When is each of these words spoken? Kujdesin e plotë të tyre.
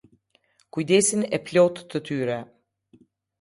Kujdesin 0.77 1.25
e 1.39 1.41
plotë 1.49 1.85
të 1.93 2.03
tyre. 2.09 2.39